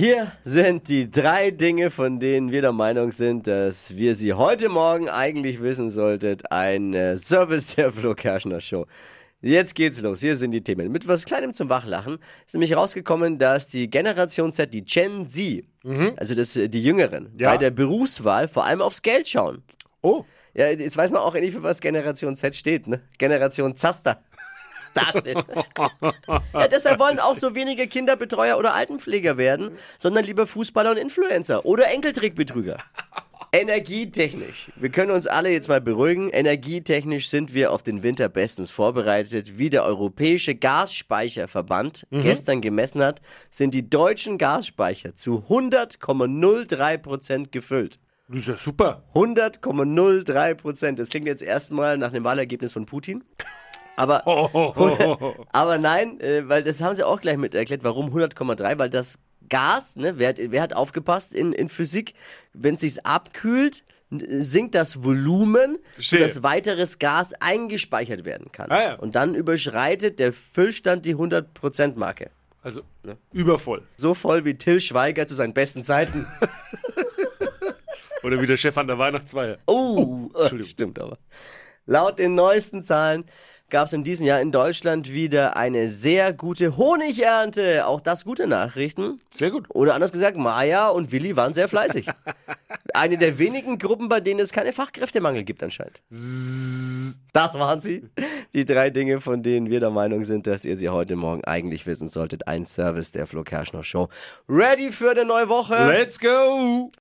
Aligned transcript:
Hier 0.00 0.32
sind 0.44 0.88
die 0.88 1.10
drei 1.10 1.50
Dinge, 1.50 1.90
von 1.90 2.20
denen 2.20 2.50
wir 2.50 2.62
der 2.62 2.72
Meinung 2.72 3.12
sind, 3.12 3.46
dass 3.46 3.94
wir 3.98 4.14
sie 4.14 4.32
heute 4.32 4.70
Morgen 4.70 5.10
eigentlich 5.10 5.60
wissen 5.60 5.90
solltet. 5.90 6.50
Ein 6.50 6.94
äh, 6.94 7.18
Service 7.18 7.74
der 7.74 7.92
Flo 7.92 8.14
Kerschner 8.14 8.62
Show. 8.62 8.86
Jetzt 9.42 9.74
geht's 9.74 10.00
los. 10.00 10.20
Hier 10.20 10.36
sind 10.36 10.52
die 10.52 10.62
Themen. 10.62 10.90
Mit 10.90 11.06
was 11.06 11.26
Kleinem 11.26 11.52
zum 11.52 11.68
Wachlachen 11.68 12.16
ist 12.46 12.54
nämlich 12.54 12.74
rausgekommen, 12.74 13.38
dass 13.38 13.68
die 13.68 13.90
Generation 13.90 14.54
Z, 14.54 14.72
die 14.72 14.86
Gen 14.86 15.28
Z, 15.28 15.66
also 16.16 16.34
das, 16.34 16.56
äh, 16.56 16.70
die 16.70 16.82
Jüngeren, 16.82 17.28
Ja. 17.38 17.50
bei 17.50 17.58
der 17.58 17.70
Berufswahl 17.70 18.48
vor 18.48 18.64
allem 18.64 18.80
aufs 18.80 19.02
Geld 19.02 19.28
schauen. 19.28 19.62
Oh. 20.00 20.24
Ja, 20.54 20.70
jetzt 20.70 20.96
weiß 20.96 21.10
man 21.10 21.20
auch 21.20 21.34
endlich, 21.34 21.54
für 21.54 21.62
was 21.62 21.78
Generation 21.78 22.36
Z 22.36 22.54
steht, 22.54 22.88
ne? 22.88 23.02
Generation 23.18 23.76
Zaster. 23.76 24.22
Da 24.94 25.20
steht. 25.20 25.36
ja, 26.52 26.68
deshalb 26.68 26.98
wollen 26.98 27.18
auch 27.18 27.36
so 27.36 27.54
wenige 27.54 27.86
Kinderbetreuer 27.86 28.58
oder 28.58 28.74
Altenpfleger 28.74 29.36
werden, 29.36 29.70
sondern 29.98 30.24
lieber 30.24 30.46
Fußballer 30.46 30.92
und 30.92 30.96
Influencer 30.96 31.64
oder 31.64 31.88
Enkeltrickbetrüger. 31.88 32.78
Energietechnisch. 33.52 34.70
Wir 34.76 34.90
können 34.90 35.10
uns 35.10 35.26
alle 35.26 35.50
jetzt 35.50 35.68
mal 35.68 35.80
beruhigen. 35.80 36.30
Energietechnisch 36.30 37.28
sind 37.28 37.52
wir 37.52 37.72
auf 37.72 37.82
den 37.82 38.04
Winter 38.04 38.28
bestens 38.28 38.70
vorbereitet. 38.70 39.58
Wie 39.58 39.70
der 39.70 39.84
Europäische 39.84 40.54
Gasspeicherverband 40.54 42.06
gestern 42.10 42.60
gemessen 42.60 43.02
hat, 43.02 43.20
sind 43.50 43.74
die 43.74 43.90
deutschen 43.90 44.38
Gasspeicher 44.38 45.16
zu 45.16 45.44
100,03 45.48 46.98
Prozent 46.98 47.52
gefüllt. 47.52 47.98
Das 48.28 48.38
ist 48.38 48.48
ja 48.48 48.56
super. 48.56 49.02
100,03 49.14 50.54
Prozent. 50.54 50.98
Das 51.00 51.08
klingt 51.08 51.26
jetzt 51.26 51.42
erstmal 51.42 51.98
nach 51.98 52.12
einem 52.12 52.22
Wahlergebnis 52.22 52.72
von 52.72 52.86
Putin. 52.86 53.24
Aber, 53.96 54.26
aber 55.52 55.78
nein, 55.78 56.20
äh, 56.20 56.48
weil 56.48 56.62
das 56.62 56.80
haben 56.80 56.96
sie 56.96 57.06
auch 57.06 57.20
gleich 57.20 57.36
mit 57.36 57.54
erklärt, 57.54 57.84
warum 57.84 58.14
100,3, 58.14 58.78
weil 58.78 58.90
das 58.90 59.18
Gas, 59.48 59.96
ne, 59.96 60.18
wer, 60.18 60.30
hat, 60.30 60.38
wer 60.38 60.62
hat 60.62 60.74
aufgepasst 60.74 61.34
in, 61.34 61.52
in 61.52 61.68
Physik, 61.68 62.14
wenn 62.52 62.76
es 62.76 62.80
sich 62.80 63.04
abkühlt, 63.04 63.84
sinkt 64.10 64.74
das 64.74 65.04
Volumen, 65.04 65.78
Verstehe. 65.94 66.20
sodass 66.20 66.42
weiteres 66.42 66.98
Gas 66.98 67.32
eingespeichert 67.34 68.24
werden 68.24 68.50
kann. 68.50 68.70
Ah 68.70 68.82
ja. 68.82 68.94
Und 68.94 69.14
dann 69.14 69.34
überschreitet 69.34 70.18
der 70.18 70.32
Füllstand 70.32 71.06
die 71.06 71.14
100%-Marke. 71.14 72.30
Also 72.62 72.82
übervoll. 73.32 73.82
So 73.96 74.14
voll 74.14 74.44
wie 74.44 74.54
Till 74.54 74.80
Schweiger 74.80 75.26
zu 75.26 75.34
seinen 75.34 75.54
besten 75.54 75.84
Zeiten. 75.84 76.26
Oder 78.22 78.40
wie 78.40 78.46
der 78.46 78.58
Chef 78.58 78.76
an 78.76 78.86
der 78.86 78.98
Weihnachtsfeier. 78.98 79.58
Oh, 79.66 80.28
äh, 80.34 80.40
Entschuldigung. 80.40 80.70
stimmt 80.70 80.98
aber. 80.98 81.16
Laut 81.90 82.20
den 82.20 82.36
neuesten 82.36 82.84
Zahlen 82.84 83.24
gab 83.68 83.88
es 83.88 83.92
in 83.92 84.04
diesem 84.04 84.24
Jahr 84.24 84.40
in 84.40 84.52
Deutschland 84.52 85.12
wieder 85.12 85.56
eine 85.56 85.88
sehr 85.88 86.32
gute 86.32 86.76
Honigernte. 86.76 87.84
Auch 87.84 88.00
das 88.00 88.24
gute 88.24 88.46
Nachrichten. 88.46 89.18
Sehr 89.32 89.50
gut. 89.50 89.66
Oder 89.70 89.96
anders 89.96 90.12
gesagt, 90.12 90.36
Maja 90.36 90.88
und 90.90 91.10
Willi 91.10 91.34
waren 91.34 91.52
sehr 91.52 91.66
fleißig. 91.66 92.06
Eine 92.94 93.18
der 93.18 93.40
wenigen 93.40 93.76
Gruppen, 93.78 94.08
bei 94.08 94.20
denen 94.20 94.38
es 94.38 94.52
keine 94.52 94.72
Fachkräftemangel 94.72 95.42
gibt 95.42 95.64
anscheinend. 95.64 96.00
Das 97.32 97.54
waren 97.54 97.80
sie. 97.80 98.04
Die 98.54 98.64
drei 98.64 98.90
Dinge, 98.90 99.20
von 99.20 99.42
denen 99.42 99.68
wir 99.68 99.80
der 99.80 99.90
Meinung 99.90 100.24
sind, 100.24 100.46
dass 100.46 100.64
ihr 100.64 100.76
sie 100.76 100.90
heute 100.90 101.16
Morgen 101.16 101.44
eigentlich 101.44 101.86
wissen 101.86 102.08
solltet. 102.08 102.46
Ein 102.46 102.64
Service 102.64 103.10
der 103.10 103.26
Flo 103.26 103.42
Kerschner 103.42 103.82
Show. 103.82 104.08
Ready 104.48 104.92
für 104.92 105.10
eine 105.10 105.24
neue 105.24 105.48
Woche? 105.48 105.74
Let's 105.74 106.20
go! 106.20 106.90